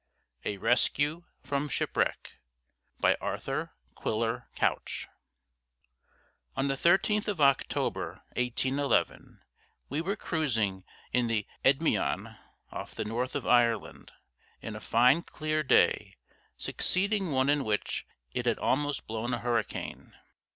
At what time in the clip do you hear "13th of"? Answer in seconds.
6.73-7.39